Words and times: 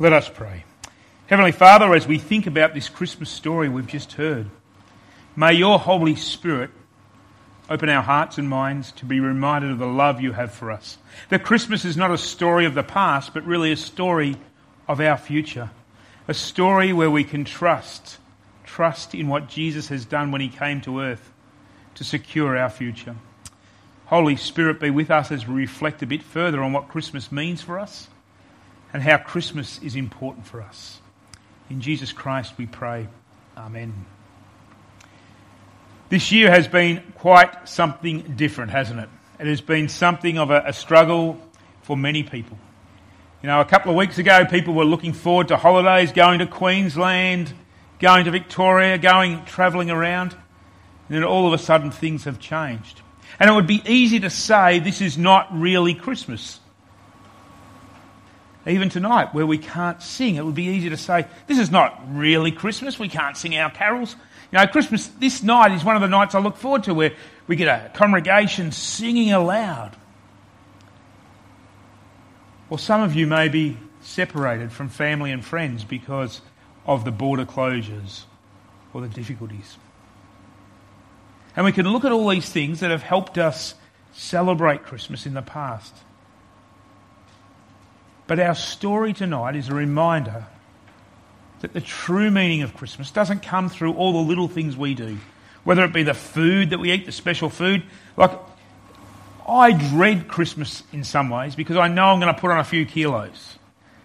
Let 0.00 0.12
us 0.12 0.28
pray. 0.28 0.62
Heavenly 1.26 1.50
Father, 1.50 1.92
as 1.92 2.06
we 2.06 2.18
think 2.18 2.46
about 2.46 2.72
this 2.72 2.88
Christmas 2.88 3.28
story 3.28 3.68
we've 3.68 3.84
just 3.84 4.12
heard, 4.12 4.46
may 5.34 5.54
your 5.54 5.76
Holy 5.76 6.14
Spirit 6.14 6.70
open 7.68 7.88
our 7.88 8.04
hearts 8.04 8.38
and 8.38 8.48
minds 8.48 8.92
to 8.92 9.04
be 9.04 9.18
reminded 9.18 9.72
of 9.72 9.78
the 9.78 9.88
love 9.88 10.20
you 10.20 10.30
have 10.30 10.52
for 10.52 10.70
us. 10.70 10.98
That 11.30 11.42
Christmas 11.42 11.84
is 11.84 11.96
not 11.96 12.12
a 12.12 12.18
story 12.18 12.64
of 12.64 12.74
the 12.74 12.84
past, 12.84 13.34
but 13.34 13.44
really 13.44 13.72
a 13.72 13.76
story 13.76 14.36
of 14.86 15.00
our 15.00 15.16
future. 15.16 15.68
A 16.28 16.34
story 16.34 16.92
where 16.92 17.10
we 17.10 17.24
can 17.24 17.44
trust, 17.44 18.18
trust 18.62 19.16
in 19.16 19.26
what 19.26 19.48
Jesus 19.48 19.88
has 19.88 20.04
done 20.04 20.30
when 20.30 20.40
he 20.40 20.48
came 20.48 20.80
to 20.82 21.00
earth 21.00 21.32
to 21.96 22.04
secure 22.04 22.56
our 22.56 22.70
future. 22.70 23.16
Holy 24.06 24.36
Spirit, 24.36 24.78
be 24.78 24.90
with 24.90 25.10
us 25.10 25.32
as 25.32 25.48
we 25.48 25.54
reflect 25.54 26.04
a 26.04 26.06
bit 26.06 26.22
further 26.22 26.62
on 26.62 26.72
what 26.72 26.86
Christmas 26.86 27.32
means 27.32 27.62
for 27.62 27.80
us 27.80 28.06
and 28.92 29.02
how 29.02 29.18
Christmas 29.18 29.80
is 29.82 29.96
important 29.96 30.46
for 30.46 30.62
us. 30.62 31.00
In 31.70 31.80
Jesus 31.80 32.12
Christ 32.12 32.54
we 32.56 32.66
pray. 32.66 33.08
Amen. 33.56 34.06
This 36.08 36.32
year 36.32 36.50
has 36.50 36.66
been 36.66 37.02
quite 37.16 37.68
something 37.68 38.34
different, 38.36 38.70
hasn't 38.70 39.00
it? 39.00 39.08
It 39.38 39.46
has 39.46 39.60
been 39.60 39.88
something 39.88 40.38
of 40.38 40.50
a, 40.50 40.62
a, 40.66 40.72
struggle 40.72 41.38
for 41.82 41.96
many 41.96 42.22
people. 42.22 42.58
You 43.42 43.48
know, 43.48 43.60
a 43.60 43.64
couple 43.64 43.90
of 43.90 43.96
weeks 43.96 44.18
ago, 44.18 44.44
people 44.46 44.74
were 44.74 44.86
looking 44.86 45.12
forward 45.12 45.48
to 45.48 45.56
holidays, 45.56 46.12
going 46.12 46.38
to 46.38 46.46
Queensland, 46.46 47.52
going 47.98 48.24
to 48.24 48.30
Victoria, 48.30 48.96
going 48.98 49.44
travelling 49.44 49.90
around. 49.90 50.32
And 50.32 51.16
then 51.16 51.24
all 51.24 51.46
of 51.46 51.52
a 51.52 51.58
sudden, 51.58 51.90
things 51.90 52.24
have 52.24 52.40
changed. 52.40 53.02
And 53.38 53.50
it 53.50 53.52
would 53.52 53.66
be 53.66 53.82
easy 53.86 54.20
to 54.20 54.30
say 54.30 54.78
this 54.78 55.00
is 55.00 55.18
not 55.18 55.48
really 55.52 55.94
Christmas. 55.94 56.58
Even 58.68 58.90
tonight, 58.90 59.32
where 59.34 59.46
we 59.46 59.56
can't 59.56 60.00
sing, 60.02 60.36
it 60.36 60.44
would 60.44 60.54
be 60.54 60.66
easy 60.66 60.90
to 60.90 60.96
say, 60.96 61.26
This 61.46 61.58
is 61.58 61.70
not 61.70 62.00
really 62.10 62.52
Christmas. 62.52 62.98
We 62.98 63.08
can't 63.08 63.36
sing 63.36 63.56
our 63.56 63.70
carols. 63.70 64.14
You 64.52 64.58
know, 64.58 64.66
Christmas, 64.66 65.06
this 65.06 65.42
night 65.42 65.72
is 65.72 65.84
one 65.84 65.96
of 65.96 66.02
the 66.02 66.08
nights 66.08 66.34
I 66.34 66.40
look 66.40 66.56
forward 66.56 66.84
to 66.84 66.94
where 66.94 67.12
we 67.46 67.56
get 67.56 67.68
a 67.68 67.88
congregation 67.90 68.72
singing 68.72 69.32
aloud. 69.32 69.96
Well, 72.68 72.78
some 72.78 73.00
of 73.00 73.14
you 73.14 73.26
may 73.26 73.48
be 73.48 73.78
separated 74.02 74.70
from 74.70 74.90
family 74.90 75.32
and 75.32 75.42
friends 75.42 75.84
because 75.84 76.42
of 76.86 77.04
the 77.04 77.10
border 77.10 77.46
closures 77.46 78.24
or 78.92 79.00
the 79.00 79.08
difficulties. 79.08 79.76
And 81.56 81.64
we 81.64 81.72
can 81.72 81.88
look 81.88 82.04
at 82.04 82.12
all 82.12 82.28
these 82.28 82.48
things 82.48 82.80
that 82.80 82.90
have 82.90 83.02
helped 83.02 83.38
us 83.38 83.74
celebrate 84.12 84.82
Christmas 84.82 85.26
in 85.26 85.34
the 85.34 85.42
past. 85.42 85.94
But 88.28 88.38
our 88.38 88.54
story 88.54 89.14
tonight 89.14 89.56
is 89.56 89.70
a 89.70 89.74
reminder 89.74 90.44
that 91.60 91.72
the 91.72 91.80
true 91.80 92.30
meaning 92.30 92.62
of 92.62 92.76
Christmas 92.76 93.10
doesn't 93.10 93.42
come 93.42 93.70
through 93.70 93.94
all 93.94 94.12
the 94.12 94.28
little 94.28 94.48
things 94.48 94.76
we 94.76 94.94
do, 94.94 95.18
whether 95.64 95.82
it 95.82 95.94
be 95.94 96.02
the 96.02 96.14
food 96.14 96.70
that 96.70 96.78
we 96.78 96.92
eat, 96.92 97.06
the 97.06 97.12
special 97.12 97.48
food. 97.48 97.82
Like, 98.18 98.38
I 99.48 99.72
dread 99.72 100.28
Christmas 100.28 100.82
in 100.92 101.04
some 101.04 101.30
ways 101.30 101.56
because 101.56 101.78
I 101.78 101.88
know 101.88 102.04
I'm 102.04 102.20
going 102.20 102.32
to 102.32 102.38
put 102.38 102.50
on 102.50 102.60
a 102.60 102.64
few 102.64 102.84
kilos 102.84 103.58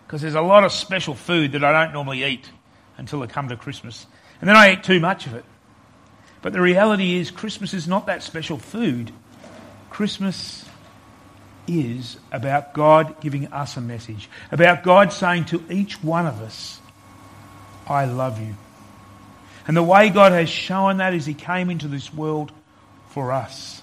because 0.08 0.22
there's 0.22 0.36
a 0.36 0.42
lot 0.42 0.64
of 0.64 0.72
special 0.72 1.16
food 1.16 1.52
that 1.52 1.64
I 1.66 1.84
don't 1.84 1.94
normally 1.94 2.24
eat 2.24 2.50
until 2.98 3.22
I 3.24 3.28
come 3.28 3.50
to 3.50 3.58
Christmas. 3.58 4.08
And 4.40 4.50
then 4.50 4.56
I 4.56 4.74
eat 4.74 4.84
too 4.84 5.02
much 5.02 5.28
of 5.28 5.34
it. 5.34 5.44
But 6.42 6.54
the 6.54 6.62
reality 6.62 7.18
is, 7.18 7.30
Christmas 7.30 7.74
is 7.74 7.90
not 7.90 8.06
that 8.06 8.24
special 8.24 8.58
food. 8.58 9.12
Christmas 9.90 10.64
is 11.68 12.18
about 12.32 12.74
God 12.74 13.22
giving 13.22 13.48
us 13.48 13.78
a 13.78 13.82
message, 13.82 14.30
about 14.52 14.84
God 14.84 15.14
saying 15.14 15.46
to 15.46 15.64
each 15.70 16.04
one 16.04 16.26
of 16.26 16.42
us, 16.42 16.80
I 17.88 18.06
love 18.06 18.42
you. 18.42 18.56
And 19.68 19.78
the 19.78 19.84
way 19.84 20.10
God 20.10 20.32
has 20.32 20.50
shown 20.50 20.98
that 20.98 21.14
is 21.14 21.26
He 21.26 21.34
came 21.34 21.70
into 21.70 21.88
this 21.88 22.14
world 22.14 22.52
for 23.10 23.32
us. 23.32 23.82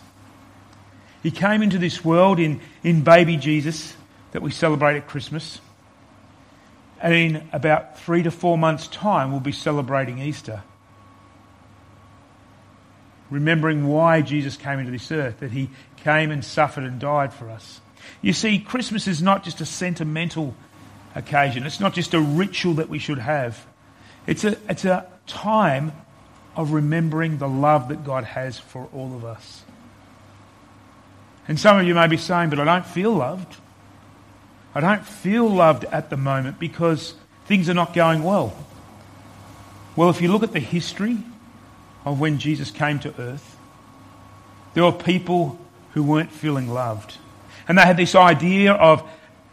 He 1.22 1.30
came 1.30 1.62
into 1.62 1.78
this 1.78 2.04
world 2.04 2.38
in, 2.38 2.60
in 2.82 3.02
baby 3.02 3.36
Jesus 3.36 3.94
that 4.32 4.42
we 4.42 4.50
celebrate 4.50 4.96
at 4.96 5.06
Christmas. 5.06 5.60
And 7.00 7.14
in 7.14 7.48
about 7.52 7.98
three 7.98 8.22
to 8.22 8.30
four 8.30 8.58
months' 8.58 8.88
time, 8.88 9.30
we'll 9.30 9.40
be 9.40 9.52
celebrating 9.52 10.18
Easter. 10.18 10.62
Remembering 13.30 13.86
why 13.86 14.22
Jesus 14.22 14.56
came 14.56 14.78
into 14.78 14.90
this 14.90 15.10
earth, 15.12 15.40
that 15.40 15.52
he 15.52 15.70
came 15.98 16.30
and 16.30 16.44
suffered 16.44 16.84
and 16.84 16.98
died 16.98 17.32
for 17.32 17.48
us. 17.48 17.80
You 18.22 18.32
see, 18.32 18.58
Christmas 18.58 19.06
is 19.06 19.22
not 19.22 19.44
just 19.44 19.60
a 19.60 19.66
sentimental 19.66 20.54
occasion, 21.14 21.64
it's 21.64 21.80
not 21.80 21.94
just 21.94 22.14
a 22.14 22.20
ritual 22.20 22.74
that 22.74 22.88
we 22.88 22.98
should 22.98 23.18
have. 23.18 23.66
It's 24.26 24.44
a, 24.44 24.56
it's 24.68 24.84
a 24.84 25.06
time 25.26 25.92
of 26.56 26.72
remembering 26.72 27.38
the 27.38 27.48
love 27.48 27.88
that 27.88 28.04
God 28.04 28.24
has 28.24 28.58
for 28.58 28.88
all 28.92 29.14
of 29.14 29.24
us. 29.24 29.62
And 31.48 31.58
some 31.58 31.78
of 31.78 31.86
you 31.86 31.94
may 31.94 32.06
be 32.06 32.16
saying, 32.16 32.50
but 32.50 32.60
I 32.60 32.64
don't 32.64 32.86
feel 32.86 33.12
loved. 33.12 33.56
I 34.74 34.80
don't 34.80 35.04
feel 35.04 35.48
loved 35.48 35.84
at 35.84 36.10
the 36.10 36.16
moment 36.16 36.58
because 36.58 37.14
things 37.46 37.68
are 37.68 37.74
not 37.74 37.92
going 37.94 38.22
well. 38.22 38.54
Well, 39.96 40.10
if 40.10 40.20
you 40.20 40.30
look 40.30 40.42
at 40.42 40.52
the 40.52 40.60
history 40.60 41.18
of 42.04 42.20
when 42.20 42.38
Jesus 42.38 42.70
came 42.70 42.98
to 43.00 43.14
earth, 43.20 43.56
there 44.74 44.84
were 44.84 44.92
people 44.92 45.58
who 45.92 46.02
weren't 46.02 46.30
feeling 46.30 46.68
loved. 46.68 47.16
And 47.68 47.76
they 47.76 47.82
had 47.82 47.96
this 47.96 48.14
idea 48.14 48.72
of 48.72 49.08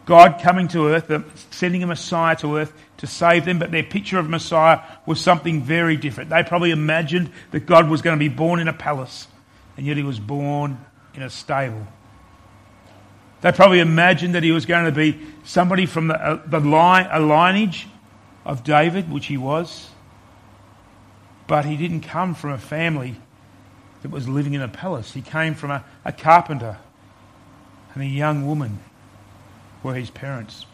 God 0.05 0.39
coming 0.41 0.67
to 0.69 0.87
earth, 0.87 1.11
sending 1.51 1.83
a 1.83 1.87
Messiah 1.87 2.35
to 2.37 2.57
earth 2.57 2.73
to 2.97 3.07
save 3.07 3.45
them, 3.45 3.59
but 3.59 3.71
their 3.71 3.83
picture 3.83 4.17
of 4.17 4.29
Messiah 4.29 4.79
was 5.05 5.19
something 5.19 5.61
very 5.61 5.97
different. 5.97 6.29
They 6.29 6.43
probably 6.43 6.71
imagined 6.71 7.31
that 7.51 7.65
God 7.65 7.89
was 7.89 8.01
going 8.01 8.17
to 8.17 8.19
be 8.19 8.33
born 8.33 8.59
in 8.59 8.67
a 8.67 8.73
palace, 8.73 9.27
and 9.75 9.85
yet 9.85 9.97
he 9.97 10.03
was 10.03 10.19
born 10.19 10.77
in 11.13 11.23
a 11.23 11.29
stable. 11.29 11.85
They 13.41 13.51
probably 13.51 13.79
imagined 13.79 14.35
that 14.35 14.43
he 14.43 14.51
was 14.51 14.65
going 14.65 14.85
to 14.85 14.91
be 14.91 15.19
somebody 15.43 15.85
from 15.85 16.07
the, 16.07 16.15
uh, 16.15 16.41
the 16.47 16.59
line, 16.59 17.07
a 17.11 17.19
lineage 17.19 17.87
of 18.45 18.63
David, 18.63 19.11
which 19.11 19.27
he 19.27 19.37
was. 19.37 19.89
But 21.47 21.65
he 21.65 21.77
didn't 21.77 22.01
come 22.01 22.35
from 22.35 22.51
a 22.51 22.57
family 22.57 23.15
that 24.01 24.11
was 24.11 24.27
living 24.27 24.53
in 24.53 24.61
a 24.61 24.67
palace. 24.67 25.13
He 25.13 25.21
came 25.21 25.55
from 25.55 25.71
a, 25.71 25.85
a 26.05 26.11
carpenter 26.11 26.77
and 27.93 28.03
a 28.03 28.07
young 28.07 28.45
woman 28.45 28.79
were 29.81 29.95
his 29.95 30.09
parents. 30.09 30.65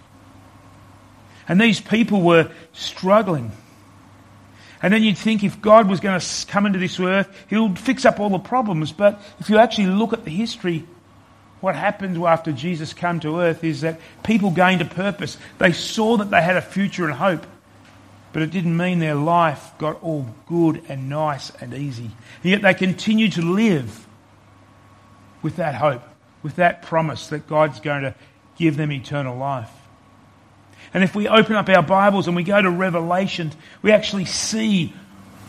And 1.47 1.59
these 1.59 1.79
people 1.79 2.21
were 2.21 2.51
struggling. 2.73 3.51
And 4.81 4.93
then 4.93 5.03
you'd 5.03 5.17
think 5.17 5.43
if 5.43 5.61
God 5.61 5.89
was 5.89 5.99
going 5.99 6.19
to 6.19 6.47
come 6.47 6.65
into 6.65 6.79
this 6.79 6.99
earth, 6.99 7.29
he'll 7.49 7.73
fix 7.75 8.05
up 8.05 8.19
all 8.19 8.29
the 8.29 8.39
problems. 8.39 8.91
But 8.91 9.21
if 9.39 9.49
you 9.49 9.57
actually 9.57 9.87
look 9.87 10.11
at 10.11 10.25
the 10.25 10.31
history, 10.31 10.85
what 11.61 11.75
happened 11.75 12.17
after 12.25 12.51
Jesus 12.51 12.91
came 12.91 13.21
to 13.21 13.39
earth 13.39 13.63
is 13.63 13.81
that 13.81 14.01
people 14.23 14.51
gained 14.51 14.81
a 14.81 14.85
purpose. 14.85 15.37
They 15.59 15.71
saw 15.71 16.17
that 16.17 16.29
they 16.29 16.41
had 16.41 16.57
a 16.57 16.61
future 16.61 17.05
and 17.05 17.13
hope. 17.13 17.45
But 18.33 18.41
it 18.41 18.51
didn't 18.51 18.75
mean 18.75 18.99
their 18.99 19.15
life 19.15 19.71
got 19.77 20.01
all 20.01 20.27
good 20.47 20.83
and 20.89 21.07
nice 21.07 21.51
and 21.61 21.73
easy. 21.73 22.09
And 22.41 22.51
yet 22.51 22.63
they 22.63 22.73
continued 22.73 23.33
to 23.33 23.43
live 23.43 24.07
with 25.43 25.57
that 25.57 25.75
hope, 25.75 26.01
with 26.41 26.55
that 26.55 26.81
promise 26.81 27.27
that 27.27 27.47
God's 27.47 27.79
going 27.79 28.01
to 28.01 28.15
give 28.57 28.75
them 28.75 28.91
eternal 28.91 29.37
life. 29.37 29.69
And 30.93 31.03
if 31.03 31.15
we 31.15 31.27
open 31.27 31.55
up 31.55 31.69
our 31.69 31.83
Bibles 31.83 32.27
and 32.27 32.35
we 32.35 32.43
go 32.43 32.61
to 32.61 32.69
Revelation, 32.69 33.51
we 33.81 33.91
actually 33.91 34.25
see 34.25 34.93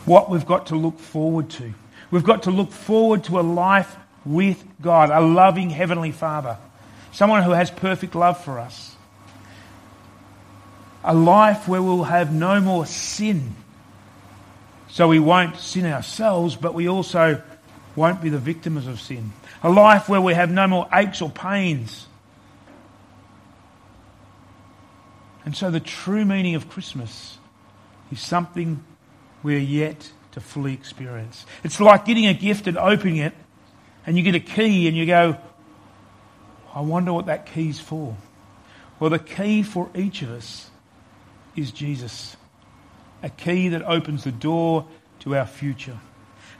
what 0.05 0.29
we've 0.29 0.45
got 0.45 0.67
to 0.67 0.75
look 0.75 0.99
forward 0.99 1.49
to. 1.51 1.73
We've 2.11 2.23
got 2.23 2.43
to 2.43 2.51
look 2.51 2.71
forward 2.71 3.23
to 3.25 3.39
a 3.39 3.41
life 3.41 3.95
with 4.25 4.63
God, 4.81 5.09
a 5.09 5.21
loving 5.21 5.69
Heavenly 5.69 6.11
Father, 6.11 6.57
someone 7.11 7.43
who 7.43 7.51
has 7.51 7.69
perfect 7.71 8.15
love 8.15 8.43
for 8.43 8.59
us. 8.59 8.94
A 11.05 11.13
life 11.13 11.67
where 11.67 11.81
we'll 11.81 12.03
have 12.03 12.33
no 12.33 12.59
more 12.59 12.85
sin. 12.85 13.55
So 14.89 15.07
we 15.07 15.19
won't 15.19 15.57
sin 15.57 15.85
ourselves, 15.85 16.55
but 16.55 16.73
we 16.73 16.89
also 16.89 17.41
won't 17.95 18.21
be 18.21 18.29
the 18.29 18.39
victims 18.39 18.87
of 18.87 18.99
sin. 18.99 19.31
A 19.63 19.69
life 19.69 20.09
where 20.09 20.19
we 20.19 20.33
have 20.33 20.51
no 20.51 20.67
more 20.67 20.87
aches 20.91 21.21
or 21.21 21.29
pains 21.29 22.07
And 25.45 25.55
so 25.55 25.69
the 25.69 25.79
true 25.79 26.25
meaning 26.25 26.55
of 26.55 26.69
Christmas 26.69 27.37
is 28.11 28.19
something 28.19 28.83
we're 29.43 29.59
yet 29.59 30.11
to 30.31 30.41
fully 30.41 30.73
experience. 30.73 31.45
It's 31.63 31.79
like 31.79 32.05
getting 32.05 32.25
a 32.25 32.33
gift 32.33 32.67
and 32.67 32.77
opening 32.77 33.17
it, 33.17 33.33
and 34.07 34.17
you 34.17 34.23
get 34.23 34.33
a 34.33 34.39
key 34.39 34.87
and 34.87 34.97
you 34.97 35.05
go, 35.05 35.37
I 36.73 36.81
wonder 36.81 37.13
what 37.13 37.27
that 37.27 37.45
key's 37.45 37.79
for. 37.79 38.17
Well, 38.99 39.11
the 39.11 39.19
key 39.19 39.61
for 39.61 39.89
each 39.95 40.23
of 40.23 40.31
us 40.31 40.69
is 41.55 41.71
Jesus. 41.71 42.35
A 43.23 43.29
key 43.29 43.69
that 43.69 43.83
opens 43.83 44.23
the 44.23 44.31
door 44.31 44.87
to 45.19 45.35
our 45.35 45.45
future. 45.45 45.97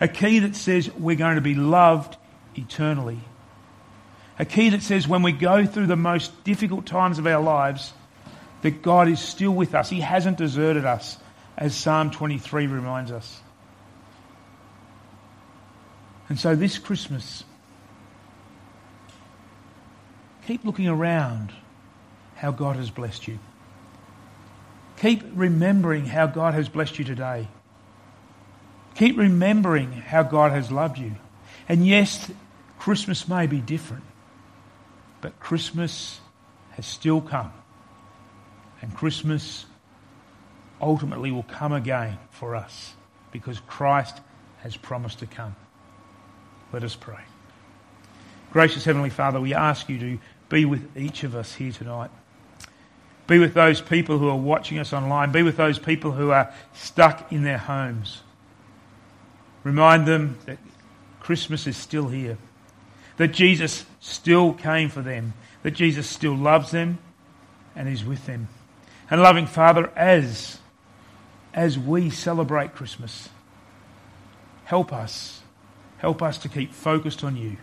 A 0.02 0.08
key 0.08 0.40
that 0.40 0.56
says 0.56 0.92
we're 0.92 1.16
going 1.16 1.36
to 1.36 1.42
be 1.42 1.56
loved 1.56 2.18
eternally. 2.56 3.20
A 4.38 4.46
key 4.46 4.70
that 4.70 4.82
says 4.82 5.08
when 5.08 5.24
we 5.24 5.32
go 5.32 5.66
through 5.66 5.88
the 5.88 5.96
most 5.96 6.44
difficult 6.44 6.86
times 6.86 7.20
of 7.20 7.28
our 7.28 7.42
lives, 7.42 7.94
that 8.62 8.82
God 8.82 9.08
is 9.08 9.20
still 9.20 9.52
with 9.52 9.76
us. 9.76 9.90
He 9.90 10.02
hasn't 10.02 10.38
deserted 10.38 10.86
us, 10.86 11.18
as 11.58 11.76
Psalm 11.76 12.12
23 12.12 12.68
reminds 12.68 13.12
us. 13.12 13.42
And 16.28 16.40
so 16.40 16.56
this 16.56 16.78
Christmas, 16.78 17.44
keep 20.48 20.66
looking 20.66 20.88
around 20.88 21.54
how 22.36 22.52
God 22.52 22.76
has 22.76 22.90
blessed 22.90 23.28
you. 23.28 23.40
Keep 25.02 25.24
remembering 25.34 26.06
how 26.06 26.28
God 26.28 26.54
has 26.54 26.70
blessed 26.70 27.00
you 27.00 27.06
today. 27.06 27.48
Keep 28.96 29.18
remembering 29.18 29.92
how 29.92 30.24
God 30.24 30.52
has 30.52 30.72
loved 30.72 30.98
you. 30.98 31.16
And 31.68 31.86
yes, 31.86 32.32
Christmas 32.80 33.28
may 33.28 33.48
be 33.48 33.60
different, 33.60 34.04
but 35.22 35.40
Christmas 35.40 36.20
has 36.72 36.86
still 36.86 37.20
come. 37.20 37.52
And 38.82 38.96
Christmas 38.96 39.66
ultimately 40.82 41.32
will 41.32 41.44
come 41.44 41.74
again 41.74 42.18
for 42.32 42.56
us 42.56 42.94
because 43.32 43.60
Christ 43.62 44.22
has 44.60 44.78
promised 44.78 45.20
to 45.20 45.26
come. 45.26 45.56
Let 46.72 46.84
us 46.84 46.96
pray. 46.96 47.20
Gracious 48.52 48.86
Heavenly 48.86 49.10
Father, 49.10 49.42
we 49.42 49.54
ask 49.54 49.90
you 49.90 50.00
to 50.00 50.20
be 50.48 50.64
with 50.64 50.96
each 50.96 51.24
of 51.24 51.36
us 51.36 51.54
here 51.54 51.72
tonight. 51.72 52.12
Be 53.28 53.40
with 53.40 53.54
those 53.54 53.82
people 53.82 54.20
who 54.20 54.30
are 54.30 54.38
watching 54.38 54.78
us 54.78 54.94
online. 54.94 55.32
Be 55.32 55.44
with 55.44 55.58
those 55.58 55.80
people 55.80 56.12
who 56.12 56.32
are 56.32 56.54
stuck 56.74 57.32
in 57.32 57.44
their 57.44 57.58
homes. 57.58 58.22
Remind 59.64 60.06
them 60.06 60.38
that 60.46 60.60
Christmas 61.20 61.66
is 61.66 61.76
still 61.76 62.08
here, 62.08 62.38
that 63.18 63.30
Jesus 63.30 63.86
still 64.00 64.54
came 64.54 64.90
for 64.90 65.02
them, 65.02 65.34
that 65.64 65.72
Jesus 65.72 66.08
still 66.08 66.36
loves 66.36 66.70
them 66.70 67.00
and 67.76 67.90
is 67.90 68.06
with 68.06 68.28
them. 68.28 68.48
And 69.10 69.22
loving 69.22 69.48
Father, 69.48 69.92
as, 69.96 70.60
as 71.54 71.80
we 71.80 72.12
celebrate 72.12 72.76
Christmas, 72.76 73.30
help 74.66 74.94
us. 74.94 75.42
Help 75.98 76.22
us 76.22 76.38
to 76.40 76.50
keep 76.50 76.74
focused 76.74 77.24
on 77.24 77.36
you. 77.36 77.58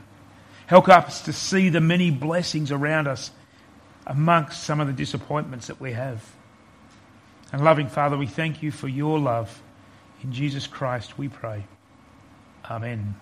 Help 0.67 0.89
us 0.89 1.23
to 1.23 1.33
see 1.33 1.69
the 1.69 1.81
many 1.81 2.11
blessings 2.11 2.73
around 2.73 3.07
us 3.07 3.31
amongst 4.07 4.65
some 4.65 4.81
of 4.81 4.87
the 4.87 4.93
disappointments 4.93 5.67
that 5.69 5.81
we 5.81 5.93
have. 5.93 6.25
And 7.53 7.63
loving 7.63 7.89
Father, 7.89 8.17
we 8.17 8.27
thank 8.27 8.63
you 8.63 8.71
for 8.71 8.89
your 8.89 9.19
love. 9.19 9.63
In 10.23 10.33
Jesus 10.33 10.67
Christ 10.67 11.19
we 11.19 11.29
pray. 11.29 11.65
Amen. 12.71 13.15